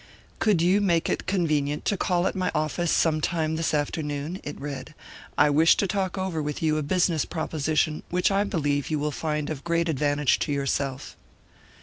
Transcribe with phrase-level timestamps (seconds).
[0.39, 4.95] "Could you make it convenient to call at my office sometime this afternoon?" it read.
[5.37, 9.11] "I wish to talk over with you a business proposition which I believe you will
[9.11, 11.15] find of great advantage to yourself."